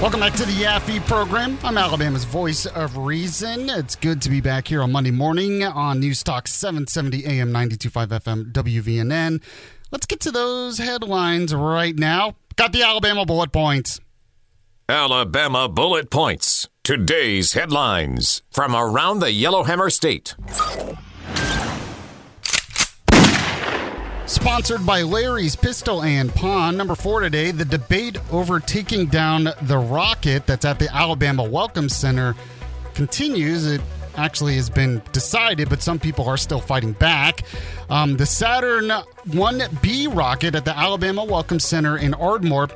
Welcome 0.00 0.20
back 0.20 0.34
to 0.34 0.44
the 0.44 0.52
Yaffe 0.52 1.04
program. 1.08 1.58
I'm 1.64 1.76
Alabama's 1.76 2.22
voice 2.22 2.66
of 2.66 2.96
reason. 2.96 3.68
It's 3.68 3.96
good 3.96 4.22
to 4.22 4.30
be 4.30 4.40
back 4.40 4.68
here 4.68 4.80
on 4.80 4.92
Monday 4.92 5.10
morning 5.10 5.64
on 5.64 5.98
News 5.98 6.22
Talk 6.22 6.46
770 6.46 7.26
AM 7.26 7.50
925 7.50 8.08
FM 8.10 8.52
WVNN. 8.52 9.42
Let's 9.90 10.06
get 10.06 10.20
to 10.20 10.30
those 10.30 10.78
headlines 10.78 11.52
right 11.52 11.98
now. 11.98 12.36
Got 12.54 12.72
the 12.72 12.84
Alabama 12.84 13.26
bullet 13.26 13.50
points. 13.50 13.98
Alabama 14.88 15.68
bullet 15.68 16.10
points. 16.10 16.68
Today's 16.84 17.54
headlines 17.54 18.42
from 18.52 18.76
around 18.76 19.18
the 19.18 19.32
Yellowhammer 19.32 19.90
State. 19.90 20.36
Sponsored 24.48 24.86
by 24.86 25.02
Larry's 25.02 25.54
Pistol 25.54 26.02
and 26.02 26.34
Pawn. 26.34 26.78
Number 26.78 26.94
four 26.94 27.20
today, 27.20 27.50
the 27.50 27.66
debate 27.66 28.16
over 28.32 28.58
taking 28.58 29.04
down 29.04 29.50
the 29.60 29.76
rocket 29.76 30.46
that's 30.46 30.64
at 30.64 30.78
the 30.78 30.88
Alabama 30.92 31.44
Welcome 31.44 31.90
Center 31.90 32.34
continues. 32.94 33.66
It 33.66 33.82
actually 34.16 34.54
has 34.54 34.70
been 34.70 35.02
decided, 35.12 35.68
but 35.68 35.82
some 35.82 35.98
people 35.98 36.26
are 36.26 36.38
still 36.38 36.62
fighting 36.62 36.92
back. 36.92 37.42
Um, 37.90 38.16
the 38.16 38.24
Saturn 38.24 38.88
1B 39.28 40.16
rocket 40.16 40.54
at 40.54 40.64
the 40.64 40.76
Alabama 40.76 41.26
Welcome 41.26 41.60
Center 41.60 41.98
in 41.98 42.14
Ardmore, 42.14 42.68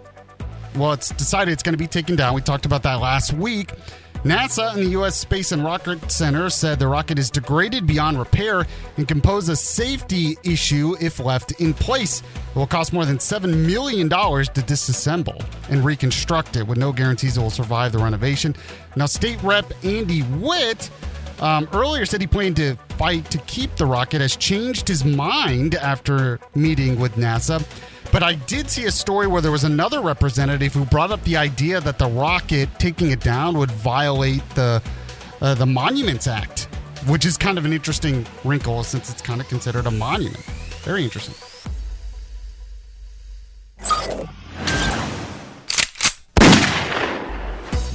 well, 0.76 0.92
it's 0.92 1.08
decided 1.08 1.52
it's 1.52 1.62
going 1.62 1.72
to 1.72 1.78
be 1.78 1.86
taken 1.86 2.16
down. 2.16 2.34
We 2.34 2.42
talked 2.42 2.66
about 2.66 2.82
that 2.82 3.00
last 3.00 3.32
week. 3.32 3.70
NASA 4.24 4.72
and 4.72 4.84
the 4.86 4.90
U.S. 4.90 5.16
Space 5.16 5.50
and 5.50 5.64
Rocket 5.64 6.10
Center 6.10 6.48
said 6.48 6.78
the 6.78 6.86
rocket 6.86 7.18
is 7.18 7.28
degraded 7.28 7.88
beyond 7.88 8.20
repair 8.20 8.64
and 8.96 9.08
can 9.08 9.20
pose 9.20 9.48
a 9.48 9.56
safety 9.56 10.36
issue 10.44 10.94
if 11.00 11.18
left 11.18 11.60
in 11.60 11.74
place. 11.74 12.20
It 12.20 12.56
will 12.56 12.68
cost 12.68 12.92
more 12.92 13.04
than 13.04 13.18
$7 13.18 13.66
million 13.66 14.08
to 14.08 14.14
disassemble 14.14 15.44
and 15.70 15.84
reconstruct 15.84 16.56
it 16.56 16.64
with 16.64 16.78
no 16.78 16.92
guarantees 16.92 17.36
it 17.36 17.40
will 17.40 17.50
survive 17.50 17.90
the 17.90 17.98
renovation. 17.98 18.54
Now, 18.94 19.06
State 19.06 19.42
Rep 19.42 19.72
Andy 19.84 20.20
Whitt 20.20 20.88
um, 21.40 21.68
earlier 21.72 22.06
said 22.06 22.20
he 22.20 22.28
planned 22.28 22.56
to 22.56 22.76
fight 22.96 23.28
to 23.32 23.38
keep 23.38 23.74
the 23.74 23.86
rocket, 23.86 24.20
has 24.20 24.36
changed 24.36 24.86
his 24.86 25.04
mind 25.04 25.74
after 25.74 26.38
meeting 26.54 27.00
with 27.00 27.16
NASA. 27.16 27.60
But 28.12 28.22
I 28.22 28.34
did 28.34 28.70
see 28.70 28.84
a 28.84 28.90
story 28.92 29.26
where 29.26 29.40
there 29.40 29.50
was 29.50 29.64
another 29.64 30.02
representative 30.02 30.74
who 30.74 30.84
brought 30.84 31.10
up 31.10 31.24
the 31.24 31.38
idea 31.38 31.80
that 31.80 31.98
the 31.98 32.08
rocket 32.08 32.68
taking 32.78 33.10
it 33.10 33.20
down 33.20 33.56
would 33.56 33.70
violate 33.70 34.46
the 34.50 34.82
uh, 35.40 35.54
the 35.54 35.66
Monuments 35.66 36.28
Act, 36.28 36.68
which 37.06 37.24
is 37.24 37.36
kind 37.36 37.58
of 37.58 37.64
an 37.64 37.72
interesting 37.72 38.24
wrinkle 38.44 38.84
since 38.84 39.10
it's 39.10 39.22
kind 39.22 39.40
of 39.40 39.48
considered 39.48 39.86
a 39.86 39.90
monument. 39.90 40.44
Very 40.84 41.02
interesting. 41.02 41.34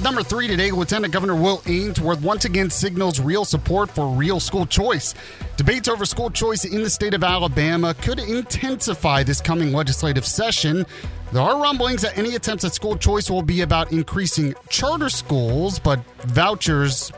Number 0.08 0.22
three 0.22 0.48
today, 0.48 0.70
Lieutenant 0.70 1.12
Governor 1.12 1.34
Will 1.34 1.60
Ainsworth 1.66 2.22
once 2.22 2.46
again 2.46 2.70
signals 2.70 3.20
real 3.20 3.44
support 3.44 3.90
for 3.90 4.08
real 4.08 4.40
school 4.40 4.64
choice. 4.64 5.14
Debates 5.58 5.86
over 5.86 6.06
school 6.06 6.30
choice 6.30 6.64
in 6.64 6.82
the 6.82 6.88
state 6.88 7.12
of 7.12 7.22
Alabama 7.22 7.92
could 7.92 8.18
intensify 8.18 9.22
this 9.22 9.42
coming 9.42 9.70
legislative 9.70 10.24
session. 10.24 10.86
There 11.30 11.42
are 11.42 11.60
rumblings 11.60 12.00
that 12.00 12.16
any 12.16 12.36
attempts 12.36 12.64
at 12.64 12.72
school 12.72 12.96
choice 12.96 13.28
will 13.28 13.42
be 13.42 13.60
about 13.60 13.92
increasing 13.92 14.54
charter 14.70 15.10
schools, 15.10 15.78
but 15.78 16.02
vouchers, 16.20 17.12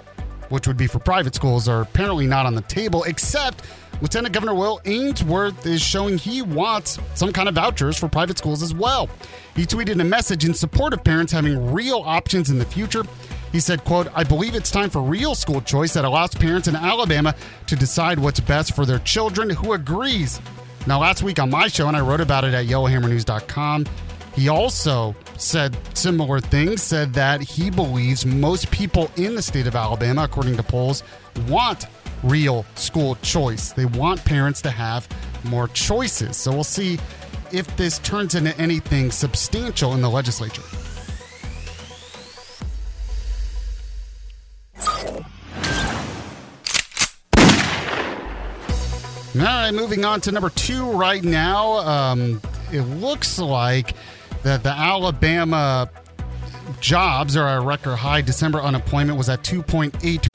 which 0.50 0.66
would 0.66 0.76
be 0.76 0.86
for 0.86 0.98
private 0.98 1.34
schools, 1.34 1.66
are 1.68 1.80
apparently 1.80 2.26
not 2.26 2.46
on 2.46 2.54
the 2.54 2.62
table, 2.62 3.04
except 3.04 3.64
Lieutenant 4.00 4.32
Governor 4.34 4.54
Will 4.54 4.80
Ainsworth 4.84 5.66
is 5.66 5.80
showing 5.80 6.16
he 6.18 6.42
wants 6.42 6.98
some 7.14 7.32
kind 7.32 7.48
of 7.48 7.54
vouchers 7.54 7.96
for 7.96 8.08
private 8.08 8.38
schools 8.38 8.62
as 8.62 8.72
well. 8.72 9.08
He 9.56 9.66
tweeted 9.66 10.00
a 10.00 10.04
message 10.04 10.44
in 10.44 10.54
support 10.54 10.92
of 10.92 11.04
parents 11.04 11.32
having 11.32 11.72
real 11.72 12.02
options 12.06 12.50
in 12.50 12.58
the 12.58 12.64
future. 12.64 13.04
He 13.52 13.60
said, 13.60 13.84
quote, 13.84 14.08
I 14.14 14.24
believe 14.24 14.54
it's 14.54 14.70
time 14.70 14.90
for 14.90 15.02
real 15.02 15.34
school 15.34 15.60
choice 15.60 15.92
that 15.94 16.04
allows 16.04 16.34
parents 16.34 16.68
in 16.68 16.76
Alabama 16.76 17.34
to 17.66 17.76
decide 17.76 18.18
what's 18.18 18.40
best 18.40 18.74
for 18.74 18.86
their 18.86 19.00
children. 19.00 19.50
Who 19.50 19.72
agrees? 19.72 20.40
Now, 20.86 21.00
last 21.00 21.22
week 21.22 21.38
on 21.38 21.50
my 21.50 21.68
show, 21.68 21.88
and 21.88 21.96
I 21.96 22.00
wrote 22.00 22.20
about 22.20 22.44
it 22.44 22.54
at 22.54 22.66
yellowhammernews.com, 22.66 23.86
he 24.34 24.48
also 24.48 25.14
said 25.36 25.76
similar 25.96 26.40
things, 26.40 26.82
said 26.82 27.14
that 27.14 27.40
he 27.40 27.70
believes 27.70 28.24
most 28.24 28.70
people 28.70 29.10
in 29.16 29.34
the 29.34 29.42
state 29.42 29.66
of 29.66 29.74
Alabama, 29.74 30.24
according 30.24 30.56
to 30.56 30.62
polls, 30.62 31.02
want 31.48 31.86
real 32.22 32.64
school 32.74 33.16
choice. 33.16 33.72
They 33.72 33.86
want 33.86 34.24
parents 34.24 34.60
to 34.62 34.70
have 34.70 35.08
more 35.44 35.68
choices. 35.68 36.36
So 36.36 36.52
we'll 36.52 36.64
see 36.64 36.98
if 37.52 37.76
this 37.76 37.98
turns 38.00 38.34
into 38.34 38.56
anything 38.58 39.10
substantial 39.10 39.94
in 39.94 40.02
the 40.02 40.10
legislature. 40.10 40.62
All 49.32 49.46
right, 49.46 49.70
moving 49.72 50.04
on 50.04 50.20
to 50.22 50.32
number 50.32 50.50
two 50.50 50.90
right 50.90 51.22
now. 51.22 51.78
Um, 51.78 52.42
it 52.72 52.82
looks 52.82 53.38
like 53.38 53.94
that 54.42 54.62
the 54.62 54.70
Alabama 54.70 55.90
jobs 56.80 57.36
are 57.36 57.46
at 57.46 57.58
a 57.58 57.60
record 57.60 57.96
high. 57.96 58.20
December 58.20 58.60
unemployment 58.60 59.18
was 59.18 59.28
at 59.28 59.42
2.8 59.42 60.26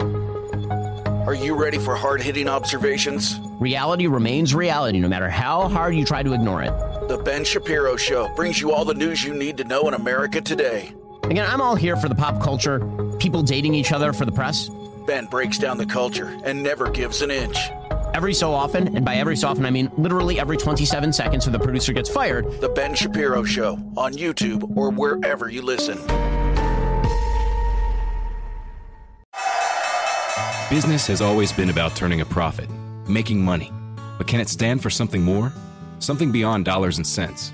are 1.26 1.34
you 1.34 1.56
ready 1.56 1.80
for 1.80 1.96
hard 1.96 2.22
hitting 2.22 2.48
observations? 2.48 3.40
Reality 3.60 4.06
remains 4.06 4.54
reality 4.54 5.00
no 5.00 5.08
matter 5.08 5.28
how 5.28 5.68
hard 5.68 5.96
you 5.96 6.06
try 6.06 6.22
to 6.22 6.34
ignore 6.34 6.62
it. 6.62 6.70
The 7.08 7.18
Ben 7.18 7.44
Shapiro 7.44 7.96
Show 7.96 8.32
brings 8.36 8.62
you 8.62 8.72
all 8.72 8.86
the 8.86 8.94
news 8.94 9.24
you 9.24 9.34
need 9.34 9.58
to 9.58 9.64
know 9.64 9.88
in 9.88 9.96
America 9.96 10.40
today. 10.40 10.94
Again, 11.24 11.50
I'm 11.50 11.62
all 11.62 11.76
here 11.76 11.96
for 11.98 12.10
the 12.10 12.14
pop 12.16 12.44
culture, 12.44 12.80
people 13.18 13.42
dating 13.42 13.74
each 13.74 13.92
other 13.92 14.14
for 14.14 14.26
the 14.26 14.32
press. 14.32 14.70
Ben 15.08 15.26
breaks 15.26 15.58
down 15.58 15.80
the 15.80 15.86
culture 15.88 16.40
and 16.44 16.62
never 16.62 16.92
gives 16.92 17.24
an 17.24 17.32
inch. 17.32 17.58
Every 18.16 18.34
so 18.34 18.54
often, 18.54 18.96
and 18.96 19.04
by 19.04 19.16
every 19.18 19.36
so 19.36 19.50
often 19.50 19.66
I 19.66 19.72
mean 19.72 19.92
literally 19.98 20.40
every 20.40 20.56
27 20.56 21.12
seconds, 21.12 21.44
so 21.44 21.52
the 21.52 21.60
producer 21.60 21.92
gets 21.92 22.10
fired. 22.10 22.50
The 22.62 22.70
Ben 22.70 22.96
Shapiro 22.96 23.44
Show 23.44 23.74
on 23.98 24.14
YouTube 24.14 24.78
or 24.78 24.90
wherever 24.90 25.50
you 25.50 25.62
listen. 25.62 25.98
Business 30.70 31.06
has 31.08 31.20
always 31.20 31.52
been 31.52 31.70
about 31.70 31.94
turning 31.98 32.22
a 32.22 32.26
profit, 32.26 32.70
making 33.06 33.44
money. 33.44 33.70
But 34.18 34.28
can 34.28 34.40
it 34.40 34.48
stand 34.48 34.82
for 34.82 34.90
something 34.90 35.22
more? 35.22 35.52
Something 36.00 36.32
beyond 36.32 36.64
dollars 36.64 36.96
and 36.96 37.06
cents? 37.06 37.52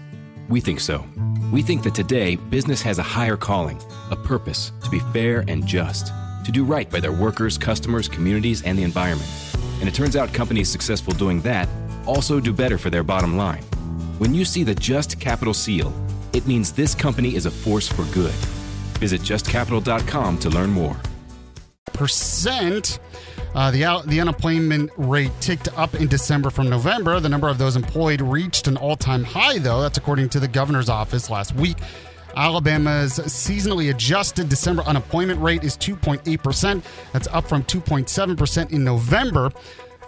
We 0.47 0.61
think 0.61 0.79
so. 0.79 1.03
We 1.51 1.63
think 1.63 1.81
that 1.81 1.95
today, 1.95 2.35
business 2.35 2.83
has 2.83 3.00
a 3.00 3.03
higher 3.03 3.35
calling, 3.35 3.81
a 4.11 4.16
purpose 4.16 4.73
to 4.83 4.91
be 4.91 5.00
fair 5.11 5.44
and 5.47 5.66
just, 5.66 6.13
to 6.45 6.51
do 6.51 6.63
right 6.63 6.88
by 6.88 7.00
their 7.00 7.11
workers, 7.11 7.57
customers, 7.57 8.07
communities, 8.07 8.61
and 8.61 8.77
the 8.77 8.83
environment. 8.83 9.27
And 9.81 9.89
it 9.89 9.94
turns 9.94 10.16
out 10.16 10.33
companies 10.33 10.69
successful 10.69 11.13
doing 11.13 11.42
that 11.42 11.68
also 12.06 12.39
do 12.39 12.54
better 12.54 12.78
for 12.78 12.89
their 12.89 13.04
bottom 13.04 13.36
line. 13.36 13.63
When 14.18 14.33
you 14.33 14.45
see 14.45 14.63
the 14.63 14.75
Just 14.75 15.19
Capital 15.19 15.54
seal, 15.54 15.94
it 16.31 16.48
means 16.48 16.72
this 16.72 16.95
company 16.95 17.36
is 17.36 17.45
a 17.45 17.51
force 17.51 17.88
for 17.88 18.06
good. 18.13 18.33
Visit 19.01 19.22
justcapital.com 19.22 20.39
to 20.39 20.50
learn 20.50 20.69
more 20.69 20.95
percent. 22.01 23.00
Uh, 23.54 23.69
the 23.69 23.86
out, 23.86 24.06
the 24.07 24.19
unemployment 24.19 24.89
rate 24.98 25.31
ticked 25.39 25.68
up 25.78 25.94
in 25.94 26.07
December 26.07 26.50
from 26.50 26.68
November. 26.68 27.19
The 27.19 27.30
number 27.30 27.48
of 27.48 27.60
those 27.60 27.75
employed 27.75 28.22
reached 28.22 28.68
an 28.68 28.75
all 28.75 28.95
time 28.95 29.24
high, 29.24 29.60
though. 29.60 29.81
That's 29.81 30.00
according 30.00 30.30
to 30.30 30.39
the 30.39 30.48
governor's 30.48 30.89
office 30.89 31.30
last 31.30 31.54
week. 31.54 31.77
Alabama's 32.36 33.19
seasonally 33.19 33.89
adjusted 33.89 34.50
December 34.50 34.83
unemployment 34.83 35.42
rate 35.42 35.63
is 35.63 35.78
2.8%. 35.78 36.83
That's 37.13 37.28
up 37.28 37.48
from 37.48 37.63
2.7% 37.63 38.72
in 38.72 38.83
November, 38.83 39.51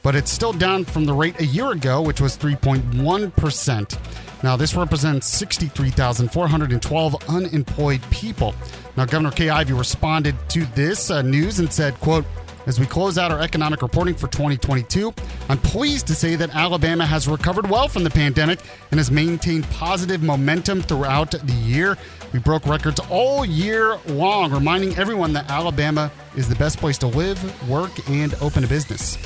but 0.04 0.16
it's 0.16 0.32
still 0.32 0.54
down 0.54 0.86
from 0.86 1.06
the 1.06 1.14
rate 1.14 1.40
a 1.40 1.46
year 1.46 1.72
ago, 1.72 2.02
which 2.02 2.22
was 2.22 2.38
3.1%. 2.38 4.44
Now, 4.44 4.58
this 4.58 4.76
represents 4.76 5.28
63,412 5.28 7.30
unemployed 7.30 8.02
people. 8.12 8.54
Now, 8.98 9.06
Governor 9.06 9.32
Kay 9.32 9.50
Ivey 9.50 9.74
responded 9.74 10.36
to 10.50 10.66
this 10.76 11.10
uh, 11.10 11.22
news 11.22 11.60
and 11.60 11.72
said, 11.72 11.94
quote, 12.02 12.26
As 12.66 12.80
we 12.80 12.86
close 12.86 13.18
out 13.18 13.30
our 13.30 13.42
economic 13.42 13.82
reporting 13.82 14.16
for 14.16 14.28
2022, 14.30 15.14
I'm 15.50 15.58
pleased 15.58 16.08
to 16.08 16.16
say 16.16 16.36
that 16.38 16.56
Alabama 16.56 17.06
has 17.06 17.28
recovered 17.28 17.70
well 17.70 17.90
from 17.90 18.06
the 18.06 18.10
pandemic 18.10 18.60
and 18.92 19.00
has 19.02 19.12
maintained 19.12 19.66
positive 19.66 20.24
momentum 20.24 20.82
throughout 20.82 21.32
the 21.32 21.54
year. 21.54 21.98
We 22.32 22.40
broke 22.40 22.66
records 22.66 23.02
all 23.10 23.44
year 23.44 23.98
long, 24.08 24.52
reminding 24.54 24.96
everyone 24.96 25.34
that 25.34 25.52
Alabama 25.52 26.10
is 26.38 26.48
the 26.48 26.56
best 26.56 26.78
place 26.78 26.98
to 27.00 27.08
live, 27.08 27.70
work, 27.70 27.92
and 28.10 28.34
open 28.36 28.64
a 28.64 28.68
business. 28.68 29.18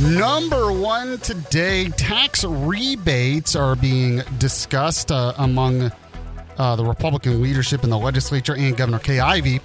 Number 0.00 0.72
one 0.72 1.18
today 1.18 1.88
tax 1.88 2.44
rebates 2.44 3.54
are 3.54 3.76
being 3.76 4.22
discussed 4.38 5.12
uh, 5.12 5.32
among 5.38 5.90
uh, 6.58 6.76
the 6.76 6.84
Republican 6.84 7.40
leadership 7.42 7.84
in 7.84 7.90
the 7.90 7.98
legislature 7.98 8.54
and 8.54 8.76
Governor 8.76 8.98
Kay 8.98 9.20
Ivey. 9.20 9.60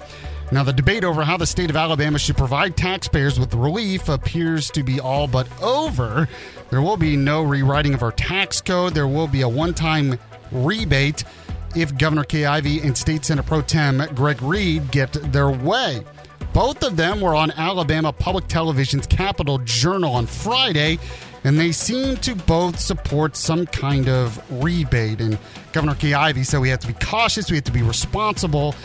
Now, 0.51 0.63
the 0.63 0.73
debate 0.73 1.03
over 1.03 1.23
how 1.23 1.37
the 1.37 1.47
state 1.47 1.69
of 1.69 1.75
Alabama 1.75 2.19
should 2.19 2.37
provide 2.37 2.77
taxpayers 2.77 3.39
with 3.39 3.53
relief 3.55 4.07
appears 4.07 4.69
to 4.71 4.83
be 4.83 4.99
all 4.99 5.27
but 5.27 5.47
over. 5.61 6.27
There 6.69 6.81
will 6.81 6.97
be 6.97 7.15
no 7.15 7.41
rewriting 7.41 7.93
of 7.93 8.03
our 8.03 8.11
tax 8.11 8.61
code. 8.61 8.93
There 8.93 9.07
will 9.07 9.27
be 9.27 9.41
a 9.41 9.49
one 9.49 9.73
time 9.73 10.19
rebate 10.51 11.23
if 11.75 11.97
Governor 11.97 12.23
Kay 12.23 12.45
Ivey 12.45 12.81
and 12.81 12.95
State 12.95 13.25
Senate 13.25 13.45
Pro 13.45 13.61
Tem 13.61 14.03
Greg 14.13 14.41
Reed 14.41 14.91
get 14.91 15.11
their 15.31 15.49
way. 15.49 16.03
Both 16.53 16.83
of 16.83 16.97
them 16.97 17.19
were 17.19 17.33
on 17.33 17.49
Alabama 17.51 18.13
Public 18.13 18.47
Television's 18.47 19.07
Capital 19.07 19.57
Journal 19.59 20.13
on 20.13 20.27
Friday, 20.27 20.99
and 21.43 21.59
they 21.59 21.71
seem 21.71 22.17
to 22.17 22.35
both 22.35 22.79
support 22.79 23.35
some 23.35 23.65
kind 23.65 24.07
of 24.09 24.41
rebate. 24.63 25.21
And 25.21 25.37
Governor 25.71 25.95
Ivey 26.01 26.43
said 26.43 26.59
we 26.59 26.69
have 26.69 26.79
to 26.79 26.87
be 26.87 26.93
cautious, 26.93 27.49
we 27.49 27.57
have 27.57 27.65
to 27.65 27.71
be 27.71 27.83
responsible. 27.83 28.75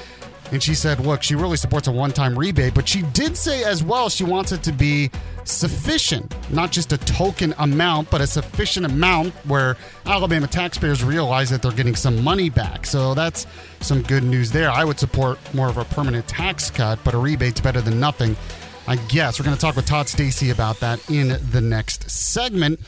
And 0.51 0.63
she 0.63 0.75
said, 0.75 1.01
look, 1.01 1.23
she 1.23 1.35
really 1.35 1.59
supports 1.59 1.89
a 1.89 1.93
one 1.93 2.11
time 2.11 2.39
rebate, 2.39 2.75
but 2.75 2.89
she 2.89 3.03
did 3.13 3.37
say 3.37 3.65
as 3.65 3.85
well 3.85 4.09
she 4.09 4.25
wants 4.25 4.51
it 4.51 4.63
to 4.63 4.73
be 4.73 5.11
sufficient, 5.45 6.35
not 6.51 6.73
just 6.73 6.93
a 6.93 6.99
token 6.99 7.55
amount, 7.59 8.11
but 8.11 8.21
a 8.21 8.27
sufficient 8.27 8.87
amount 8.87 9.35
where 9.47 9.77
Alabama 10.07 10.47
taxpayers 10.47 11.05
realize 11.05 11.51
that 11.51 11.61
they're 11.61 11.73
getting 11.73 11.97
some 11.97 12.25
money 12.25 12.49
back. 12.49 12.87
So 12.87 13.15
that's 13.15 13.47
some 13.81 14.03
good 14.03 14.25
news 14.25 14.51
there. 14.51 14.71
I 14.71 14.85
would 14.85 14.99
support 14.99 15.39
more 15.55 15.69
of 15.69 15.77
a 15.77 15.85
permanent 15.85 16.27
tax 16.27 16.71
cut, 16.71 16.99
but 17.05 17.13
a 17.15 17.19
rebate's 17.19 17.61
better 17.61 17.83
than 17.83 18.01
nothing. 18.01 18.35
I 18.88 18.96
guess 18.96 19.38
we're 19.38 19.44
going 19.44 19.55
to 19.55 19.61
talk 19.61 19.76
with 19.76 19.85
Todd 19.85 20.08
Stacy 20.08 20.49
about 20.49 20.81
that 20.81 21.11
in 21.11 21.38
the 21.50 21.61
next 21.61 22.11
segment. 22.11 22.81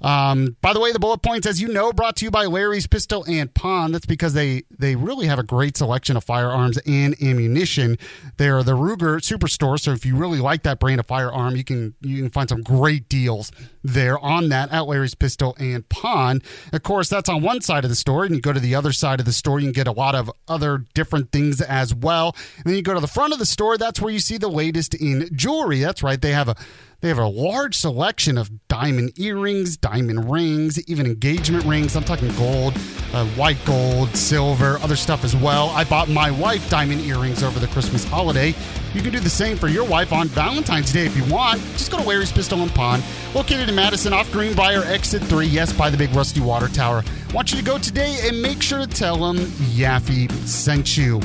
Um, 0.00 0.56
by 0.60 0.72
the 0.72 0.78
way, 0.78 0.92
the 0.92 1.00
bullet 1.00 1.22
points, 1.22 1.46
as 1.46 1.60
you 1.60 1.66
know, 1.66 1.92
brought 1.92 2.14
to 2.16 2.24
you 2.24 2.30
by 2.30 2.46
Larry's 2.46 2.86
Pistol 2.86 3.24
and 3.26 3.52
Pawn. 3.52 3.90
That's 3.90 4.06
because 4.06 4.32
they 4.32 4.62
they 4.70 4.94
really 4.94 5.26
have 5.26 5.40
a 5.40 5.42
great 5.42 5.76
selection 5.76 6.16
of 6.16 6.22
firearms 6.22 6.78
and 6.86 7.20
ammunition. 7.20 7.98
They're 8.36 8.62
the 8.62 8.76
Ruger 8.76 9.18
Superstore, 9.18 9.80
so 9.80 9.90
if 9.90 10.06
you 10.06 10.14
really 10.14 10.38
like 10.38 10.62
that 10.62 10.78
brand 10.78 11.00
of 11.00 11.06
firearm, 11.06 11.56
you 11.56 11.64
can 11.64 11.94
you 12.00 12.22
can 12.22 12.30
find 12.30 12.48
some 12.48 12.62
great 12.62 13.08
deals 13.08 13.50
there 13.82 14.18
on 14.18 14.50
that 14.50 14.70
at 14.72 14.86
Larry's 14.86 15.14
Pistol 15.14 15.56
and 15.58 15.88
Pawn. 15.88 16.42
Of 16.72 16.82
course, 16.84 17.08
that's 17.08 17.28
on 17.28 17.42
one 17.42 17.60
side 17.60 17.84
of 17.84 17.90
the 17.90 17.96
store, 17.96 18.24
and 18.24 18.34
you 18.34 18.40
go 18.40 18.52
to 18.52 18.60
the 18.60 18.74
other 18.76 18.92
side 18.92 19.18
of 19.18 19.26
the 19.26 19.32
store, 19.32 19.58
you 19.58 19.66
can 19.66 19.72
get 19.72 19.88
a 19.88 19.92
lot 19.92 20.14
of 20.14 20.30
other 20.46 20.84
different 20.94 21.32
things 21.32 21.60
as 21.60 21.92
well. 21.92 22.36
And 22.58 22.66
then 22.66 22.74
you 22.76 22.82
go 22.82 22.94
to 22.94 23.00
the 23.00 23.08
front 23.08 23.32
of 23.32 23.40
the 23.40 23.46
store, 23.46 23.76
that's 23.76 24.00
where 24.00 24.12
you 24.12 24.20
see 24.20 24.38
the 24.38 24.48
latest 24.48 24.94
in 24.94 25.28
jewelry. 25.48 25.80
That's 25.80 26.02
right, 26.02 26.20
they 26.20 26.32
have 26.32 26.48
a 26.48 26.56
they 27.00 27.08
have 27.08 27.18
a 27.18 27.28
large 27.28 27.76
selection 27.76 28.36
of 28.36 28.50
diamond 28.66 29.20
earrings, 29.20 29.76
diamond 29.76 30.28
rings, 30.28 30.82
even 30.90 31.06
engagement 31.06 31.64
rings. 31.64 31.94
I'm 31.94 32.02
talking 32.02 32.28
gold, 32.34 32.74
uh, 33.14 33.24
white 33.36 33.56
gold, 33.64 34.16
silver, 34.16 34.78
other 34.78 34.96
stuff 34.96 35.22
as 35.22 35.36
well. 35.36 35.68
I 35.70 35.84
bought 35.84 36.08
my 36.08 36.32
wife 36.32 36.68
diamond 36.68 37.02
earrings 37.02 37.44
over 37.44 37.60
the 37.60 37.68
Christmas 37.68 38.02
holiday. 38.02 38.52
You 38.94 39.00
can 39.00 39.12
do 39.12 39.20
the 39.20 39.30
same 39.30 39.56
for 39.56 39.68
your 39.68 39.84
wife 39.84 40.12
on 40.12 40.26
Valentine's 40.26 40.92
Day 40.92 41.06
if 41.06 41.16
you 41.16 41.24
want. 41.32 41.60
Just 41.74 41.92
go 41.92 41.98
to 41.98 42.04
Larry's 42.04 42.32
Pistol 42.32 42.62
and 42.62 42.74
Pawn, 42.74 43.00
located 43.32 43.68
in 43.68 43.76
Madison 43.76 44.12
off 44.12 44.30
Greenbrier, 44.32 44.82
exit 44.82 45.22
3. 45.22 45.46
Yes, 45.46 45.72
by 45.72 45.90
the 45.90 45.96
big 45.96 46.12
rusty 46.16 46.40
water 46.40 46.66
tower. 46.66 47.04
I 47.28 47.32
want 47.32 47.52
you 47.52 47.58
to 47.58 47.64
go 47.64 47.78
today 47.78 48.18
and 48.24 48.42
make 48.42 48.60
sure 48.60 48.80
to 48.80 48.88
tell 48.88 49.16
them 49.18 49.36
Yaffee 49.76 50.30
sent 50.48 50.96
you. 50.96 51.20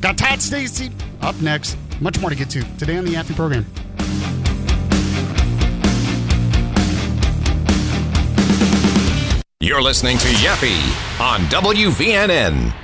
Got 0.00 0.18
Todd 0.18 0.42
Stacy 0.42 0.90
up 1.22 1.40
next. 1.40 1.78
Much 2.00 2.20
more 2.20 2.30
to 2.30 2.36
get 2.36 2.50
to 2.50 2.62
today 2.78 2.96
on 2.96 3.04
the 3.04 3.14
Yaffee 3.14 3.34
program. 3.34 3.66
You're 9.60 9.82
listening 9.82 10.18
to 10.18 10.28
Yaffee 10.28 11.20
on 11.20 11.40
WVNN. 11.46 12.83